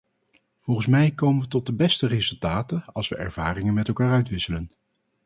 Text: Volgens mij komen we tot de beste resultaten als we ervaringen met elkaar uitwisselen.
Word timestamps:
Volgens 0.59 0.87
mij 0.87 1.11
komen 1.11 1.41
we 1.43 1.47
tot 1.47 1.65
de 1.65 1.73
beste 1.73 2.07
resultaten 2.07 2.85
als 2.85 3.07
we 3.09 3.15
ervaringen 3.15 3.73
met 3.73 3.87
elkaar 3.87 4.11
uitwisselen. 4.11 4.71